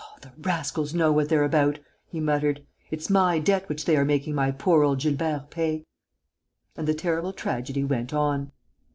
[0.03, 2.63] "Oh, the rascals know what they're about!" he muttered.
[2.89, 5.85] "It's my debt which they are making my poor old Gilbert pay."
[6.75, 8.51] And the terrible tragedy went on.